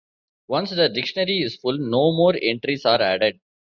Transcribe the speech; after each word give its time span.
Once 0.47 0.71
the 0.71 0.89
dictionary 0.89 1.41
is 1.43 1.57
full, 1.57 1.77
no 1.77 2.11
more 2.11 2.33
entries 2.41 2.85
are 2.85 2.99
added. 2.99 3.39